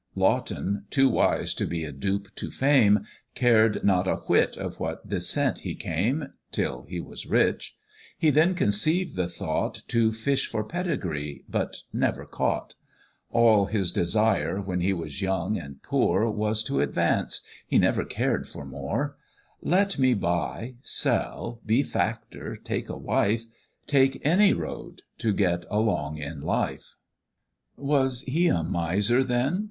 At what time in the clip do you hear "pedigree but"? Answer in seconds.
10.63-11.83